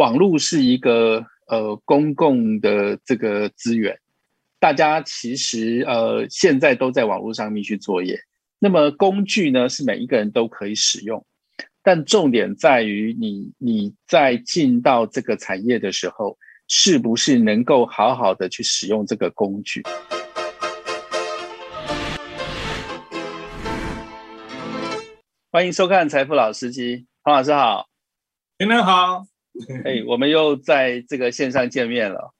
[0.00, 3.98] 网络是一个呃公共的这个资源，
[4.58, 8.18] 大家其实呃现在都在网络上面去作业。
[8.58, 11.22] 那么工具呢是每一个人都可以使用，
[11.82, 19.82] 但重点在于你你在进到这个产业的时候，是不是能够好好的去使用这个工具？
[25.50, 27.86] 欢迎收看《财富老司机》，黄老师好，
[28.58, 29.26] 你们好。
[29.84, 32.32] 哎，我们又在这个线上见面了。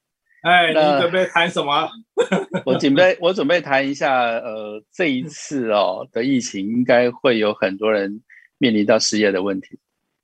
[0.42, 1.88] 哎，你准备谈什么？
[2.64, 8.22] 我准备，我准备谈一下，呃，这一次哦的疫情，应该会有很多人
[8.58, 9.78] 面临到失业的问题。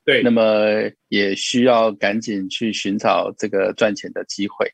[0.05, 4.71] 对，那么也需要赶紧去寻找这个赚钱的机会。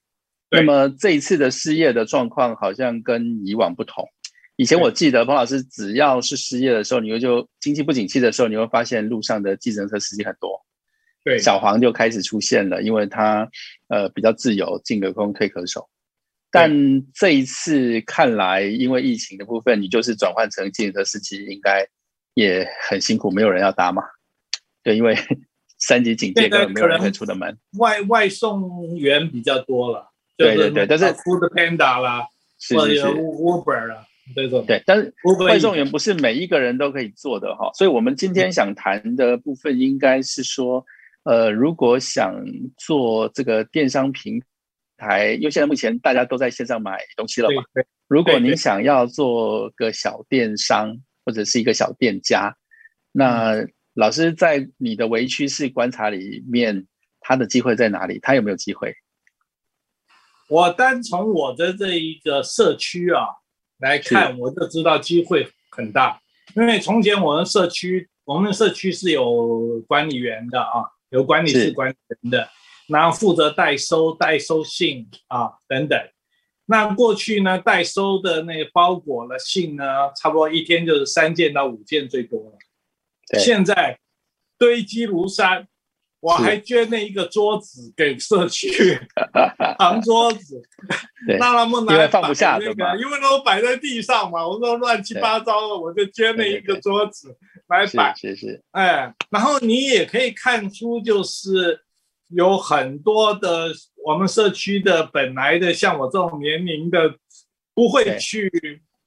[0.51, 4.07] 那么这一次的失业的状况，好像跟以往不同。
[4.57, 10.63] 以前我记得彭老师，只要是失业的时候，你会就经济不景气的时候，你会发现路上的计程车司机很多。
[11.25, 13.49] 对，小黄就开始出现了，因为他
[13.89, 15.89] 呃比较自由，进可攻退可守。
[16.51, 16.71] 但
[17.15, 21.87] 这一次看来，因为疫情的部分，你就是转换成计程车司机，应该
[22.35, 24.03] 也很辛苦，没有人要搭嘛。
[24.83, 25.17] 对，因为
[25.79, 27.57] 三级警戒，根本没有人会出的门。
[27.79, 32.27] 外外送员比较多了，对对对，但是 Food Panda 啦，
[32.77, 34.05] 或者 Uber 啦，
[34.67, 35.15] 对，但是
[35.47, 37.71] 外送员不是每一个人都可以做的哈。
[37.75, 40.85] 所以我们今天想谈的部分，应该是说。
[41.25, 42.35] 呃，如果想
[42.77, 44.43] 做这个电商平
[44.97, 47.63] 台，因为现在目前大家都在线上买东西了嘛。
[48.09, 52.57] 如果您想要做个小电商或者是一个小店家，
[53.13, 56.87] 那老师在你的微趋势观察里面，
[57.21, 58.19] 他的机会在哪里？
[58.21, 58.95] 他有没有机会？
[60.49, 63.27] 我单从我的这一个社区啊
[63.79, 66.21] 来看，我就知道机会很大。
[66.57, 70.85] 因为从前我们社区，我们社区是有管理员的啊。
[71.13, 72.49] 有管理室管理人的，
[72.89, 75.99] 然后负责代收、代收信啊等等。
[76.65, 79.85] 那过去呢，代收的那个包裹的信呢，
[80.17, 83.39] 差不多一天就是三件到五件最多了。
[83.39, 83.99] 现在
[84.59, 85.69] 堆积如山，
[86.23, 88.97] 我还捐了一个桌子给社区，
[89.77, 90.63] 长桌子，
[91.27, 97.37] 让他们拿放不下那个，因为都摆在地上嘛，我说乱七八糟的，我就捐了一个桌子。
[97.67, 101.81] 来摆，是是，哎，然后你也可以看出，就是
[102.29, 103.73] 有很多的
[104.05, 107.17] 我们社区的本来的像我这种年龄的，
[107.75, 108.49] 不会去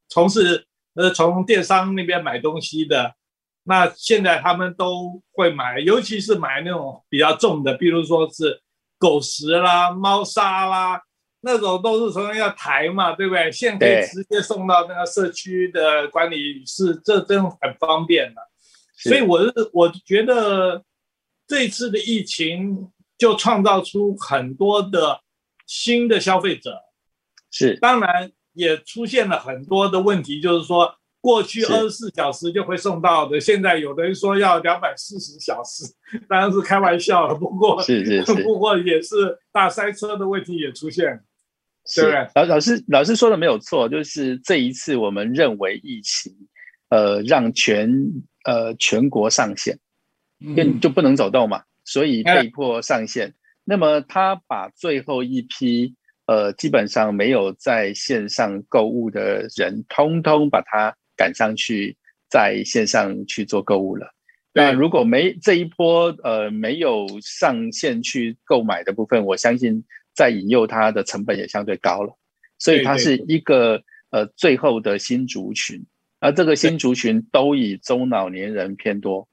[0.10, 0.66] 从事
[0.96, 3.14] 呃从电商那边买东西的，
[3.68, 8.62] 那现在他们都会买，尤其是买那种比较重的，比如说是
[9.00, 11.02] 狗食啦、猫砂啦，
[11.42, 13.52] 那种都是从要抬嘛，对不对？
[13.52, 18.52] 现在可以直接送到那个社区的管理室，这真很方便了。
[18.96, 20.84] 所以我是我觉得
[21.48, 25.20] 这次的疫情就创造出很多的
[25.66, 26.82] 新的消费者，
[27.50, 35.84] 是当然也出现了很多的问题，就是说过去二十四小时就会送到的，现在有的人说要两百四十小时，
[36.30, 37.34] 当然是开玩笑了。
[37.34, 41.20] 不过是是是， 不过也是大塞车的问题也出现，
[41.96, 42.28] 对？
[42.36, 46.32] 老老师老师说的没有错，就是这一次我们认为疫情，
[46.90, 47.90] 呃，让全。
[48.48, 49.80] 呃，全国上线，
[50.38, 53.34] 因为就不能走动嘛，所以被迫上线。
[53.64, 55.96] 那么他把最后一批
[56.28, 61.96] 呃，基本上没有在线上购物的人，通通把他赶上去
[62.30, 64.14] 在线上去做购物了。
[64.54, 69.84] 那如果没这一波呃没有上线去购买的部分，我相信
[70.14, 72.18] 在引诱它的成本也相对高了。
[72.58, 75.86] 所以它是一个呃最后的新族群。
[76.22, 79.28] 而这个新族群都以中老年人偏多，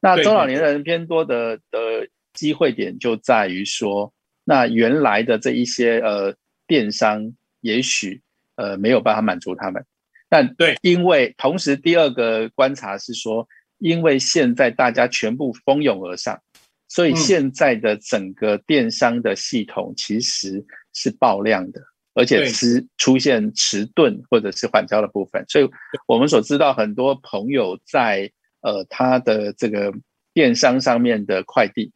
[0.00, 6.34] 那中老年人偏多的的机会点就在于说，那原来的这一些呃
[6.66, 8.22] 电商也许
[8.54, 9.84] 呃没有办法满足他们，
[10.28, 16.40] 但对，因为同时第二个观察是说，因为现在大家全部蜂拥而上，
[16.88, 21.80] 所以现在的整个电商的系统其实是爆量的。
[22.14, 25.70] 而且迟出现迟钝或者是缓交的部分，所以
[26.04, 29.94] 我们所知道很多朋友在呃他的这个
[30.34, 31.92] 电商上面的快递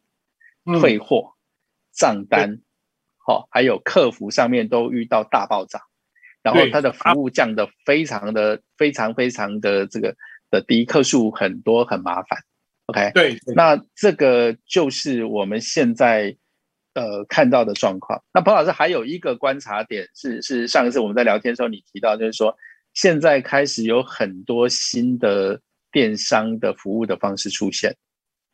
[0.79, 1.33] 退货
[1.91, 2.61] 账单，
[3.17, 5.81] 好，还有客服上面都遇到大暴涨，
[6.43, 10.15] 然后它的服务降的非常的非常非常的这个
[10.51, 12.39] 的低，客数很多很麻烦。
[12.85, 16.35] OK，对，那这个就是我们现在。
[16.95, 18.23] 呃，看到的状况。
[18.31, 22.55] 那彭老师还有一个观察点是，是上一次我们在聊天的时候你提到，就是说
[22.93, 25.59] 现在开始有很多新的
[25.91, 27.95] 电商的服务的方式出现。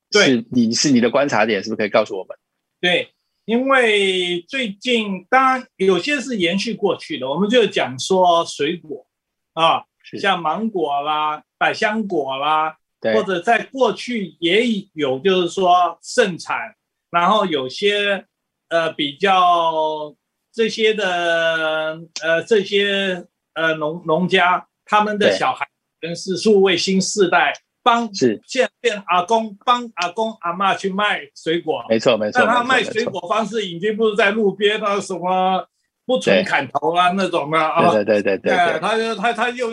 [0.10, 2.38] 对，你是你的观察点，是不是可以告诉我们？
[2.80, 3.10] 对，
[3.50, 9.08] 因为最近当然有些是延续过去的，我们就讲说水果
[9.54, 9.84] 啊，
[10.22, 16.76] 像芒果啦、百香果啦，或者在过去也有就是说盛产，
[17.10, 18.24] 然后有些
[18.68, 20.16] 呃比较
[20.54, 23.26] 这些的呃这些
[23.56, 25.68] 呃农农家他们的小孩
[26.00, 27.52] 跟是数位新世代。
[27.90, 32.40] 帮是现在变阿公帮阿公阿妈去卖水果，没错没错。
[32.40, 35.68] 但他卖水果方式已经不是在路边啊什么
[36.06, 38.80] 不准砍头啊那种的啊，对对对对对。
[38.80, 39.72] 他就他他用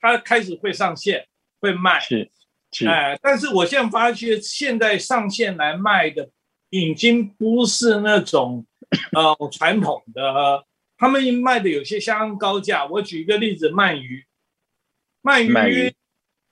[0.00, 1.24] 他开始会上线
[1.60, 2.28] 会卖是
[2.72, 6.28] 是哎，但是我现在发觉现在上线来卖的
[6.70, 8.66] 已经不是那种
[9.12, 10.64] 呃传统的，
[10.98, 12.84] 他们卖的有些相当高价。
[12.86, 14.24] 我举一个例子，鳗鱼，
[15.22, 15.94] 鳗鱼。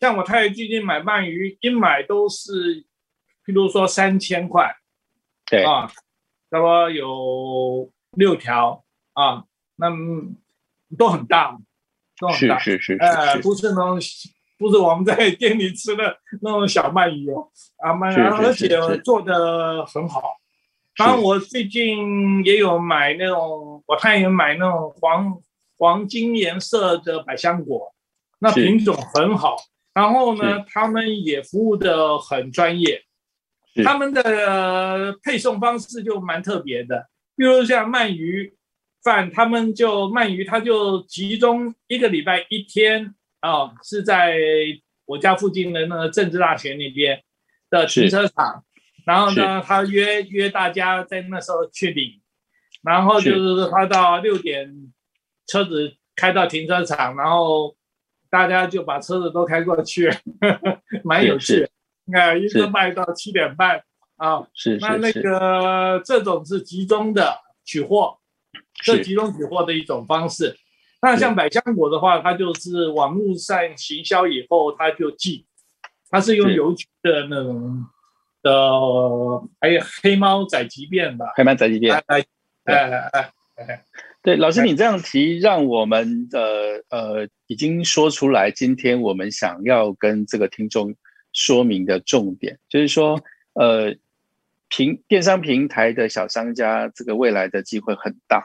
[0.00, 2.82] 像我太太最近买鳗鱼，一买都是，
[3.44, 4.75] 譬如说三千块，
[5.44, 5.93] 对啊，
[6.49, 8.82] 那么有六条
[9.12, 9.44] 啊，
[9.76, 9.91] 那
[10.97, 11.58] 都很大，
[12.19, 13.99] 都很大，是是是，哎，不是那种，
[14.56, 18.11] 不是我们在店里吃的那种小鳗鱼哦，啊鳗，
[18.43, 18.69] 而且
[19.02, 20.38] 做的很好。
[20.97, 25.38] 当然，我最近也有买那种，我太太买那种黄
[25.76, 27.94] 黄金颜色的百香果，
[28.38, 29.56] 那品种很好。
[29.93, 33.03] 然后呢，他们也服务的很专业，
[33.85, 37.09] 他们的配送方式就蛮特别的。
[37.37, 38.55] 比如像鳗鱼
[39.03, 44.39] 饭，他们就鳗鱼，他就集中一个礼拜一天啊，是在
[45.07, 47.21] 我家附近的那个政治大学那边
[47.69, 48.65] 的停车场。
[49.05, 52.21] 然后呢，他约约大家在那时候去领，
[52.83, 54.73] 然后就是他到六点，
[55.49, 57.75] 车子开到停车场，然后。
[58.31, 60.09] 大家就把车子都开过去，
[61.05, 61.69] 蛮有趣。
[62.05, 63.82] 你看，一直卖到七点半
[64.17, 64.47] 啊。
[64.55, 68.19] 是那那个这种是集中的取货，
[68.85, 70.56] 这集中取货的一种方式。
[71.03, 75.44] 那像百香果的话，它就是网络上行销以后，它就寄，
[76.11, 77.85] 它是用邮局的那种
[78.43, 78.50] 的，
[79.61, 81.33] 还有黑猫宅急便吧？
[81.35, 81.97] 黑猫宅急便。
[82.06, 82.25] 哎
[82.65, 83.85] 哎哎哎。
[84.23, 90.95] 对，老师，你这样提，让我们呃呃已经说出来，今天我们想要跟这个听众
[91.33, 93.19] 说明的重点，就是说，
[93.55, 93.95] 呃，
[94.69, 98.45] 平电商平台的小商家，这个未来的机会很大。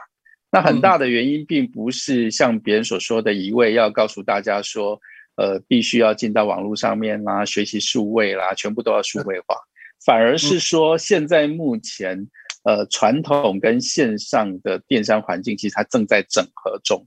[0.50, 4.98] 那很大的原因，并不是像别人所说的，一味要告诉大家说，
[5.34, 9.54] 呃，必须要进到网络上面啦，学习数位啦，全部都要数位化，
[10.02, 12.26] 反而是说，现在目前。
[12.66, 17.06] 呃，传统跟线上的电商环境，其实它正在整合中。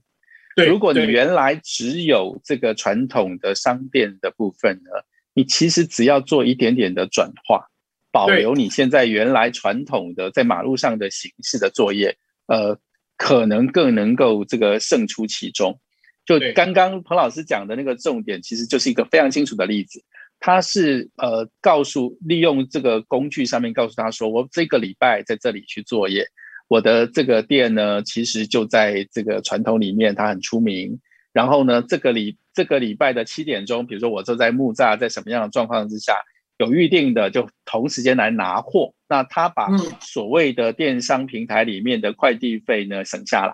[0.56, 4.90] 对，如果你原来只有这个传统的商店的部分呢，
[5.34, 7.66] 你其实只要做一点点的转化，
[8.10, 12.16] 保留你现在原来传统的在马路上的形式的作业，
[12.46, 12.78] 呃，
[13.18, 15.78] 可能更能够这个胜出其中。
[16.24, 20.02] 就刚刚彭老师讲的那个重点，其实就是一个非常清楚的例子。
[20.42, 26.26] 他是呃告诉利用这个工具上面告诉他说，我这个礼拜在这里去作业，
[26.66, 30.98] 我的这个店呢，其实就在这个传统里面，它很出名。
[31.34, 36.14] 然后呢，这个礼这个礼拜的七点钟，比如说我就在木栅，在什么样的状况之下
[36.56, 38.94] 有预定的，就同时间来拿货。
[39.06, 39.68] 那他把
[40.00, 43.52] 所谓的电商平台里面的快递费呢省下来，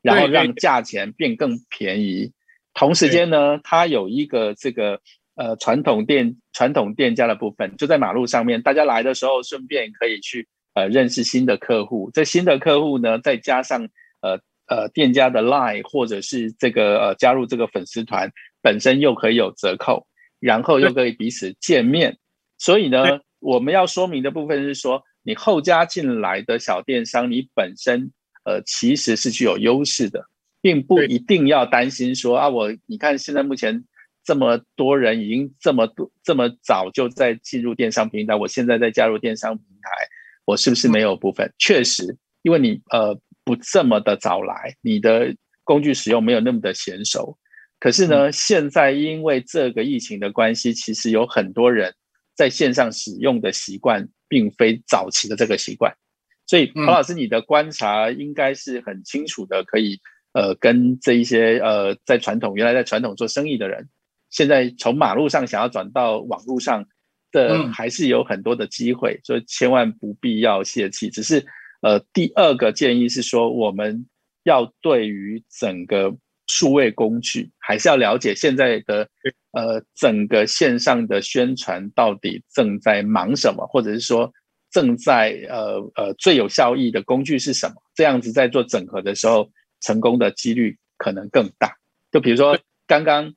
[0.00, 2.32] 然后让价钱变更便宜。
[2.72, 5.00] 同时间呢，他有一个这个。
[5.36, 12.08] 呃，传统店传统店家的部分就在马路上面，大家来的时候顺便可以去呃认识新的客户。
[12.12, 13.88] 这新的客户呢，再加上
[14.20, 14.38] 呃
[14.68, 18.30] 呃店家的 line 或者是这个呃加入这个粉丝团，
[18.62, 20.06] 本身又可以有折扣，
[20.38, 22.16] 然后又可以彼此见面。
[22.56, 28.12] 所以呢，我们要说明的部分是说，你后加进来的小电商，你本身
[28.44, 30.24] 呃其实是具有优势的，
[30.62, 33.84] 并不一定要担心说啊，我你看现在目前。
[34.24, 39.90] 这么多人已经这么多这么早就在进入电商平台，我现在在加入电商平台，
[40.46, 41.52] 我是不是没有部分？
[41.58, 43.14] 确实，因为你呃
[43.44, 47.36] 不这么的早来，你的工具使用没有那么的娴熟。
[47.78, 51.94] 可是呢，现在因为这个疫情的关系，其实有很多人
[52.34, 55.94] 在线上使用的习惯，并非早期的这个习惯。
[56.46, 60.00] 所以，黄老师，你的观察应该是很清楚的，可以
[60.32, 63.86] 呃跟这一些呃在传统原来在传统做生意的人。
[64.34, 66.84] 现在从马路上想要转到网络上
[67.30, 71.08] 的，还是有很多的机会，所以千万不必要泄气。
[71.08, 71.46] 只是，
[71.82, 74.04] 呃，第二个建议是说，我们
[74.42, 76.12] 要对于整个
[76.48, 79.08] 数位工具，还是要了解现在的
[79.52, 84.32] 呃整个线上的宣传到底正在忙什么，或者是说
[84.72, 87.74] 正在呃呃最有效益的工具是什么？
[87.94, 89.48] 这样子在做整合的时候，
[89.80, 91.72] 成功的几率可能更大。
[92.10, 93.32] 就比如说刚刚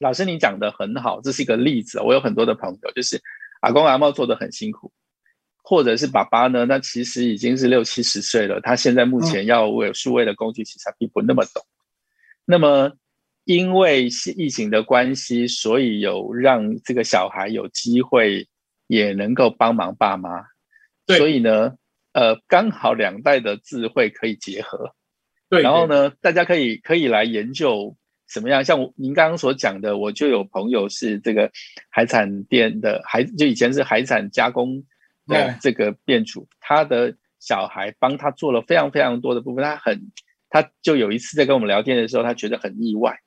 [0.00, 2.00] 老师你讲的很好，这是一个例子。
[2.00, 3.20] 我有很多的朋友，就是
[3.60, 4.92] 阿公阿妈做的很辛苦，
[5.62, 11.62] 或者是爸爸呢，那其实已经是六七十岁了，他现在目前要为数位的工具，其实并不那么懂。
[12.44, 12.92] 那么
[13.44, 18.48] 因为疫情的关系，所以有让这个小孩有机会
[18.86, 20.44] 也能够帮忙爸妈，
[21.06, 21.74] 所以呢，
[22.12, 24.94] 呃，刚好两代的智慧可以结合，
[25.48, 27.96] 对，然后呢，大家可以可以来研究
[28.28, 31.50] 什么样，像我您刚刚所讲的，我就有朋友是这个
[31.90, 34.82] 海产店的海，就以前是海产加工
[35.26, 40.10] 的这个店主，他的小孩帮他做了非常非常多的部分，他很，
[40.48, 43.18] 他就有一次在跟我们聊天的时候，他觉得很意外。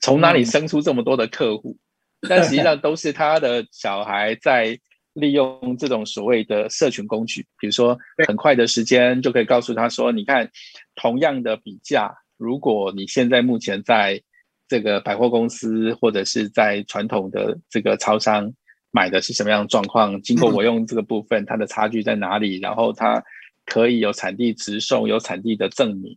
[0.00, 1.78] 从哪里生出这么多的客户？
[2.28, 4.76] 但实际上都是他的小孩在
[5.12, 10.50] 利用这种所谓的社群工具，比如说很快的时间就可以告诉他说：“你看，
[10.96, 14.22] 同样的比价，如果你现在目前在
[14.68, 18.52] 这个百货公司或者是在传统的这个超商
[18.90, 20.20] 买的是什么样的状况？
[20.22, 22.58] 经过我用这个部分，它的差距在哪里？
[22.58, 23.22] 然后它
[23.64, 26.16] 可以有产地直送，有产地的证明。”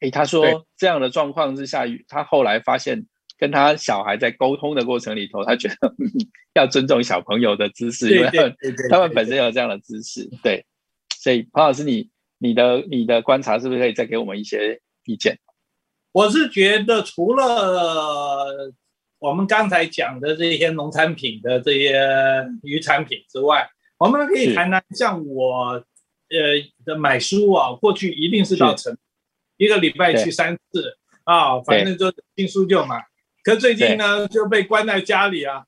[0.00, 3.04] 诶，他说这样的状况之下，他后来发现
[3.36, 5.94] 跟他小孩在沟通的过程里头，他觉得
[6.56, 8.30] 要尊重小朋友的知识，因为
[8.88, 10.26] 他们本身有这样的知识。
[10.42, 10.64] 对，
[11.18, 15.38] 所以庞老师，你你的你的观察是不是可以再给我们一些意见？
[16.12, 18.72] 我是觉得除了
[19.18, 22.00] 我们刚才讲的这些农产品的这些
[22.62, 25.72] 鱼产品之外，我们可以谈谈像我
[26.30, 26.38] 呃
[26.84, 28.96] 的买书啊，过去一定是到成。
[29.56, 32.96] 一个礼拜去三次啊，反正就新书就买。
[33.44, 35.64] 可最近呢就被关在家里啊。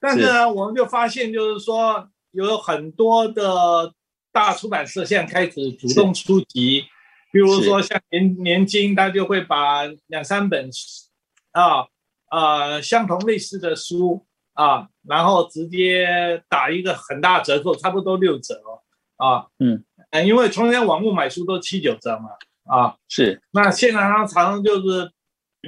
[0.00, 3.92] 但是呢，我们就发现，就是说有很多的
[4.32, 6.84] 大出版社现在开始主动出击，
[7.32, 10.70] 比如说像年年金，他就会把两三本
[11.52, 11.86] 啊
[12.28, 18.80] 啊相同类似的书啊，然后直接打一个很大折扣，差不多六折哦
[19.16, 19.84] 啊嗯
[20.24, 22.30] 因为从前网络买书都七九折嘛。
[22.68, 23.40] 啊，是。
[23.52, 25.08] 那现在他常常就是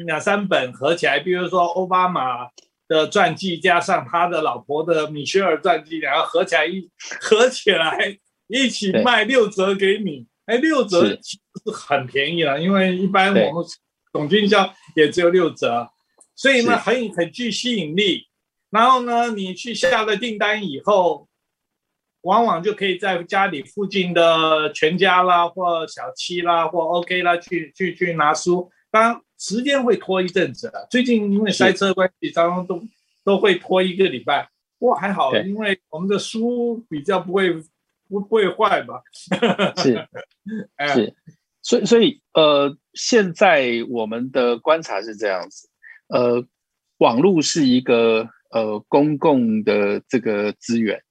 [0.05, 2.49] 两三本合起来，比如说奥巴马
[2.89, 10.27] 的传记加上他的老婆的米歇尔传记，两个合起来一合起来一起卖六折给你。
[10.49, 13.65] 哎，六折其实是很便宜了，因为一般我们
[14.13, 15.89] 总经销也只有六折，
[16.35, 18.27] 所以呢很很具吸引力。
[18.71, 21.29] 然后呢，你去下了订单以后。
[22.23, 28.69] 往往就可以在家里附近的全家啦，或小七啦，或 OK 啦，去去去拿书。
[28.91, 30.87] 当然时间会拖一阵子了。
[30.91, 32.83] 最近因为塞车关系，常常都
[33.25, 34.51] 都会拖一个礼拜。
[34.81, 37.55] 不过还好，因为我们的书比较不会
[38.09, 39.03] 不不会坏吧？
[39.77, 40.09] 是
[40.95, 41.15] 是，
[41.63, 45.69] 所以所以呃，现在我们的观察是这样子。
[46.09, 46.45] 呃，
[46.99, 51.03] 网络是一个呃公共的这个资源。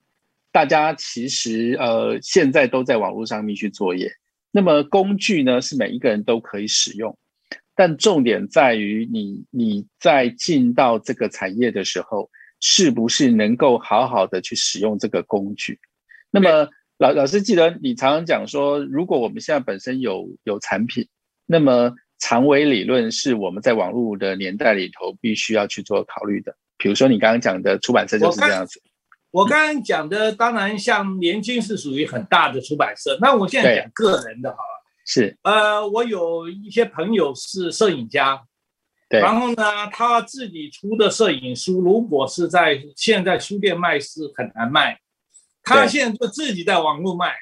[0.52, 4.12] 大家其实呃现在都在网络上面去作业，
[4.50, 7.16] 那么工具呢是每一个人都可以使用，
[7.76, 15.80] 但重点在于你你在进到这个产业的时候，是不是能够好好的去使用这个工具？
[16.32, 21.08] 那么老老师记得你常常讲说，如果我们现在本身有有产品，
[21.46, 26.56] 那么长尾理论是我们在网络的年代里头必须要去做考虑的。
[26.78, 28.82] 比如说你刚刚讲的出版社就是这样子。
[29.30, 33.16] 我刚刚讲的，当然像年轻是属于很大的出版社。
[33.22, 34.84] 那我现在讲个人的好了。
[35.06, 35.38] 是。
[35.44, 38.42] 呃，我有一些朋友是摄影家，
[39.08, 39.20] 对。
[39.20, 44.98] 然后呢，他自己出的摄影书，如果是在现在书店卖是很难卖。
[45.76, 47.34] 他现在就自己在网络卖。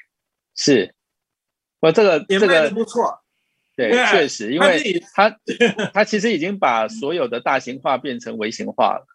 [0.54, 0.94] 是。
[1.80, 3.20] 我这个也卖的不错。
[3.76, 5.36] 对，确实，因为他
[5.92, 9.06] 他其实已经把所有的大型化变成微型化了。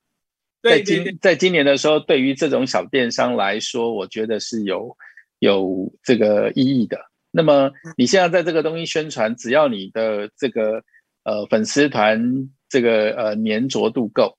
[0.61, 4.95] 在今在今年的时候，对于这种小电商来说，我觉得是有
[5.39, 6.99] 有这个意义的。
[7.31, 10.83] 那么你现在在这个东西宣传，只要你的这个
[11.23, 14.37] 呃粉丝团这个呃粘着度够，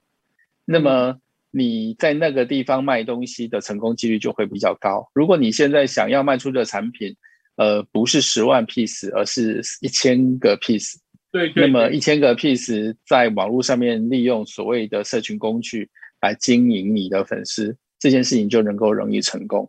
[0.64, 1.19] 那么
[1.53, 5.09] 你在那个地方卖东西的成功几率就会比较高。
[5.15, 7.15] 如果你现在想要卖出的产品，
[7.55, 10.97] 呃不是十万 piece，而是一千个 piece，
[11.31, 15.89] 对，那么一千个 piece 在网络上面利用所谓的社群工具。
[16.23, 19.69] 来经营你的粉丝这件事情就能够容易成功，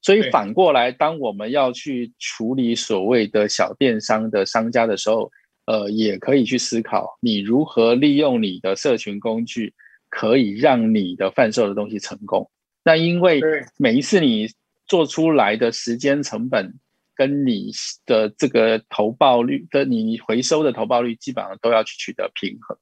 [0.00, 5.30] 所以反过来，当我们要去处理所谓的小电商的商家的时候，
[5.66, 9.74] 呃，也可以去思考你如何利用你的社群工具，
[10.10, 12.50] 可以让你的贩售的东西成功。
[12.84, 13.40] 那因为
[13.78, 14.48] 每一次你
[14.86, 16.74] 做出来的时间成本
[17.14, 17.70] 跟你
[18.06, 22.76] 的这个投报率，跟你回收的投报率，基本上都要去取得平衡。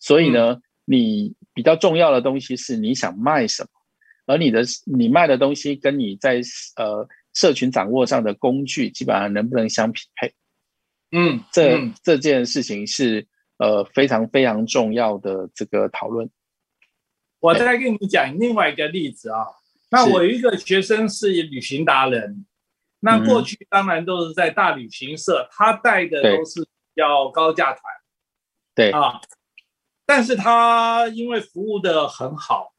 [0.00, 3.68] 所以呢，你比较重要的东西是你想卖什么，
[4.26, 6.40] 而你的你卖的东西跟你在
[6.76, 10.32] 呃社群掌握上的工具，基本上能不能相匹配？
[11.12, 13.26] 嗯，这这件事情是
[13.58, 16.28] 呃非常非常重要的这个讨论。
[17.44, 19.44] 我再跟你讲另外一个例子啊。
[19.90, 22.46] 那我有一个学生是旅行达人，
[23.00, 27.82] 那过去当然都是在大旅行社，他带的都是要高价团，
[28.74, 29.20] 对啊，
[30.06, 32.72] 但是他因为服务的很好，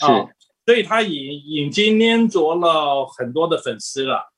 [0.00, 0.28] 啊，
[0.66, 4.30] 所以他已已经粘着了很多的粉丝了。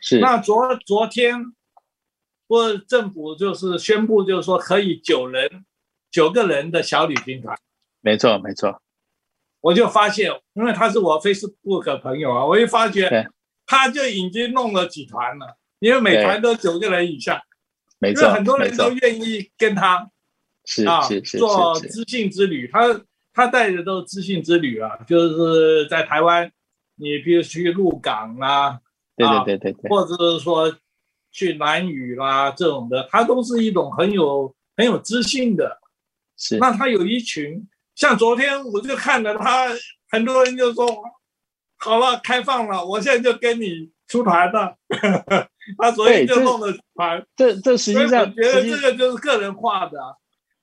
[0.00, 1.52] 是，那昨昨天，
[2.46, 5.66] 不政府就是宣布，就是说可以九人
[6.08, 7.58] 九个人的小旅行团。
[8.00, 8.80] 没错，没错。
[9.60, 13.28] 我就发现，因为他是我 Facebook 朋友啊，我就发觉，
[13.66, 17.40] 他就已经弄了几团了，因为每团都九个人以上，
[17.98, 20.08] 没错，很多人都愿意跟他
[20.64, 21.00] 是啊
[21.38, 23.00] 做知性之旅，他
[23.32, 26.50] 他带的都是知性之旅啊，就是在台湾，
[26.94, 28.78] 你比如去鹿港啦，
[29.16, 30.72] 对对对对，或者是说
[31.32, 35.78] 去南屿啦这种的，他都是一种很有很有知性的，
[36.36, 37.68] 是，那他有一群。
[37.98, 39.66] 像昨天我就看了他，
[40.08, 40.86] 很多人就说
[41.76, 44.76] 好了，开放了，我现在就跟你出团了。
[45.76, 49.98] 他昨天就弄了团，这这实际上觉得这个就是个人化的，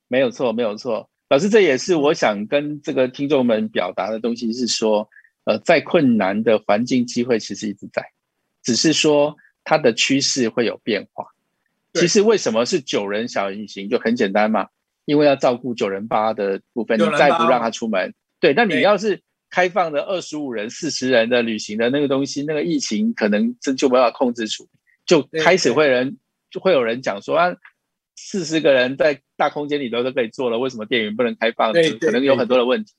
[0.07, 1.09] 没有错，没有错。
[1.27, 5.09] 老师，这也是我想跟这个听众们表达的东西，是说，
[5.43, 8.01] 呃，在困难的环境，机会其实一直在，
[8.63, 11.25] 只是说它的趋势会有变化。
[11.95, 14.69] 其实为什么是九人小旅行，就很简单嘛。
[15.05, 18.53] 因为要照顾九人八的部分，你再不让他出门，对。
[18.53, 24.67] 那你要是开放的二十五人、四十人的旅行的那个东西，那个疫情可能真就没办法控制住，
[25.05, 26.17] 就开始会人
[26.49, 27.55] 就会有人讲说啊，
[28.15, 31.71] 四十个人在大空间里头都可以做了，为什么电影不能开放？
[31.99, 32.93] 可能有很多的问题。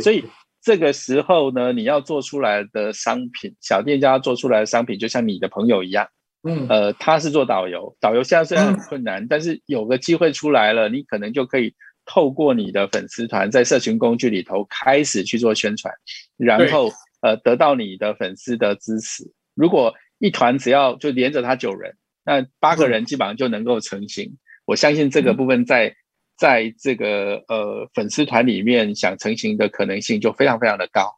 [0.00, 0.24] 所以
[0.60, 6.08] 这个时候呢，你要做出来的商品，小店家做出来的商品，就像你的朋友一样。
[6.46, 15.92] 嗯，呃，他是做导游，导游现在虽然很困难，但是有个机会出来了，你可能就可以透过你的粉丝团，在社群工具里头开始去做宣传，
[16.36, 19.24] 然后呃，得到你的粉丝的支持。
[19.54, 24.38] 如果一团只要就连着他九人，那八个人基本上就能够成型。
[24.64, 25.96] 我相信这个部分在
[26.38, 31.12] 在这个呃粉丝团里面想成型的可能性就非常非常的高。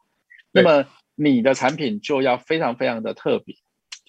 [0.51, 3.55] 那么你的产品就要非常非常的特别。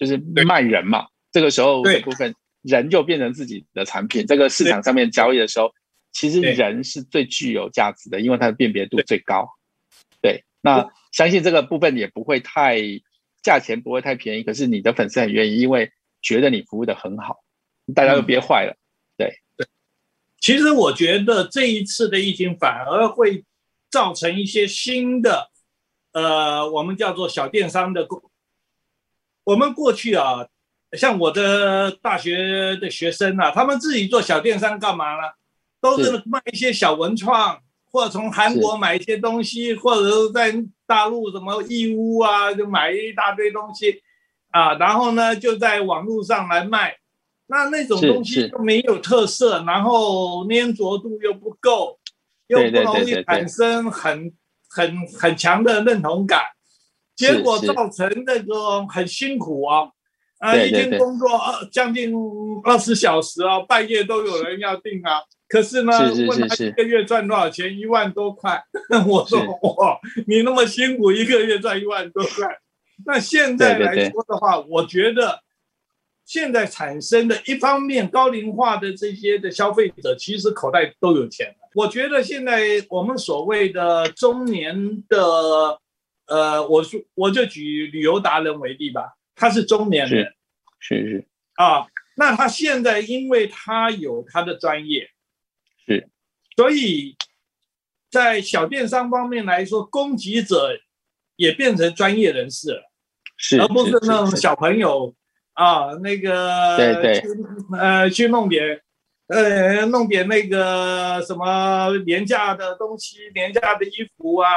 [0.01, 2.33] 就是卖人嘛，这个时候的部分
[2.63, 4.25] 人就变成自己的产品。
[4.25, 5.71] 这个市场上面交易的时候，
[6.11, 9.47] 其实人是最具有价值的，因为它的辨别度最高。
[10.19, 12.79] 对，那相信这个部分也不会太
[13.43, 17.43] 价钱不会太便宜，可是你的粉丝很愿意，因为觉得你服务的很好，
[17.93, 18.75] 大家都憋坏了。
[19.17, 19.67] 对对，
[20.39, 23.45] 其实我觉得这一次的疫情反而会
[23.91, 25.51] 造成一些新的，
[26.13, 28.19] 呃，我们叫做小电商的工。
[29.43, 30.45] 我们过去啊，
[30.93, 35.33] 像我的大学的学生啊，他们自己做小电商干嘛呢？
[35.79, 37.59] 都是卖一些小文创，
[37.91, 40.53] 或者从韩国买一些东西，或者是在
[40.85, 44.01] 大陆什么义乌啊，就买一大堆东西
[44.51, 46.95] 啊，然后呢就在网络上来卖。
[47.47, 51.99] 那那种东西就没有特色，然后粘着度又不够，
[52.47, 54.31] 又不容易产生很
[54.69, 56.41] 很很强的认同感。
[57.21, 59.87] 结果造成那个很辛苦啊，
[60.39, 62.11] 啊，一天工作二将近
[62.63, 65.21] 二十小时啊，半夜都有人要订啊。
[65.47, 65.91] 可是呢，
[66.27, 67.77] 问他一个月赚多少钱？
[67.77, 68.63] 一万多块。
[69.05, 72.57] 我说哇，你那么辛苦，一个月赚一万多块。
[73.05, 75.39] 那现在来说的话，我觉得
[76.25, 85.79] 现在产生的一方面高龄化的这些的消费者，其实口袋都有钱我觉得现在我们所谓的中年的。
[86.27, 90.33] 呃，我说我就举旅游达人为例吧，他是中年人，
[90.79, 95.09] 是是啊，那他现在因为他有他的专业，
[95.85, 96.07] 是，
[96.55, 97.17] 所以
[98.09, 100.79] 在小电商方面来说，供给者
[101.35, 102.91] 也变成专业人士了，
[103.35, 105.13] 是，而不是那种小朋友
[105.53, 107.23] 啊，那个对对，
[107.77, 108.81] 呃，去弄点
[109.27, 114.49] 呃弄点那个什么廉价的东西，廉价的衣服啊。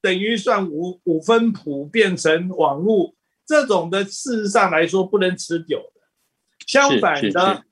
[0.00, 3.14] 等于算五五分谱变成网络
[3.46, 6.00] 这种的，事实上来说不能持久的。
[6.66, 7.64] 相反的，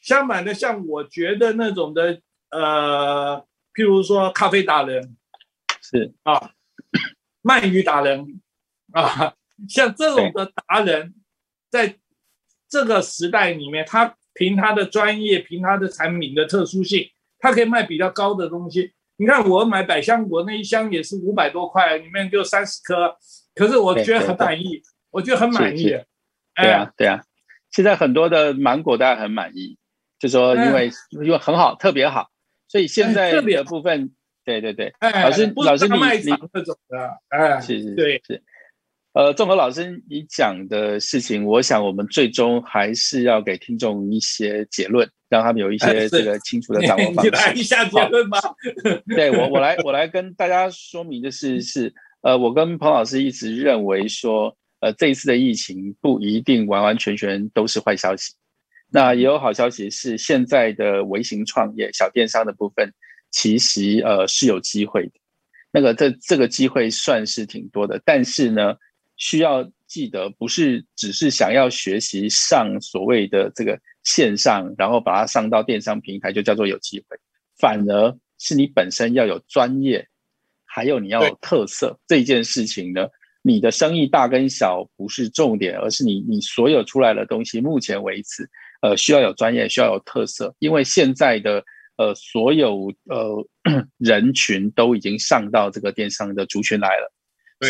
[0.00, 5.16] 相反的，像我觉得那种的，呃，譬如说咖啡达人，
[5.80, 6.52] 是啊，
[7.42, 8.40] 鳗鱼达人
[8.92, 9.34] 啊，
[9.68, 11.14] 像这种的达人，
[11.70, 11.96] 在
[12.68, 17.08] 这个时代里面，他凭他的专业，凭他的产品的特殊性，
[17.38, 18.92] 他可以卖比较高的东西。
[19.16, 23.16] 你看我买百香果那一箱也是五百多块，里面就三十颗，
[23.54, 25.84] 可是我觉得很满意，我觉得很满意。
[26.56, 27.22] 对啊，对啊，
[27.70, 29.76] 现在很多的芒果大家很满意，
[30.18, 30.90] 就说因为
[31.22, 32.30] 因为很好，特别好，
[32.68, 34.12] 所以现在的部分，
[34.44, 38.42] 对对对，老师老师你你这种的，哎，是是对是，
[39.14, 45.08] 呃，综合老师你讲的事情，我想我们最终还是要给听众一些结论。
[45.30, 47.30] 让他们有一些这个清楚的掌握方式。
[47.32, 48.38] 来一下结论吧。
[49.08, 58.32] 对我，我来，我来跟大家说明的是，是呃，我跟彭老师一直认为说，呃，这一次的疫情不一定完完全全都是坏消息。
[58.92, 62.88] 那也有好消息，是现在的微型创业、小电商的部分，
[63.32, 65.12] 其实呃是有机会的。
[65.72, 68.76] 那个这这个机会算是挺多的，但是呢，
[69.24, 73.80] 需要记得，不是只是想要学习上所谓的这个。
[74.06, 77.16] 线上，然后把它上到电商平台，就叫做有机会。
[77.58, 80.06] 反而是你本身要有专业，
[80.66, 83.08] 还有你要有特色这件事情呢。
[83.40, 88.46] 你的生意大跟小不是重点，而是你你所有出来的东西，目前为止，
[88.82, 90.54] 呃，需要有专业，需要有特色。
[90.58, 91.64] 因为现在的
[91.96, 93.48] 呃所有呃
[93.96, 97.10] 人群都已经上到这个电商的族群来了，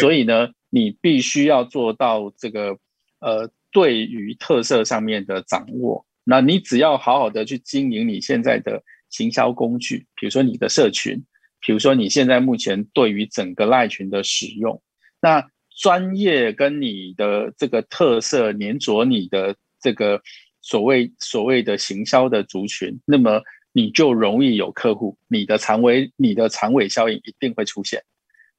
[0.00, 2.76] 所以呢，你必须要做到这个
[3.20, 6.04] 呃对于特色上面的掌握。
[6.24, 11.22] 那你只要好好的去经营你现在的行销工具，比如说你的社群，
[11.60, 14.82] 比如说你现在目前对于整个赖群的使用，
[15.20, 20.20] 那专业跟你的这个特色粘着你的这个
[20.60, 23.40] 所谓所谓的行销的族群，那么
[23.72, 28.02] 你就容易有客户，你的长尾你的长尾效应一定会出现。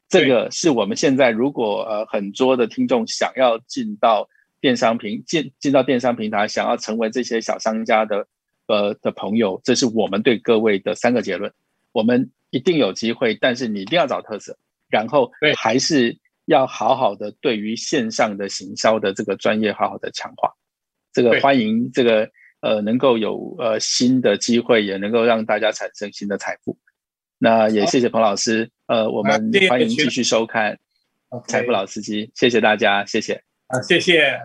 [0.09, 4.27] 这个是我们现在如果呃很多的听众想要进到。
[4.61, 8.25] 电商平进进到电商平台，想要成为这些小商家的
[8.65, 11.53] 呃的朋友，这是我们对各位的三个结论。
[11.91, 14.57] 我们一定有机会，但是你一定要找特色，
[14.89, 20.51] 然后还是要好好的对于线上的行销的这个专业好好的强化。
[21.13, 22.27] 这个欢迎这个
[22.61, 26.75] 呃能够有呃新的机会，也能够让大家产生新的财富。
[27.37, 30.77] 那也谢谢彭老师，呃，我们欢迎继续收看
[31.47, 33.33] 财富老司机，谢谢大家，谢谢。
[33.67, 34.39] 啊，谢谢。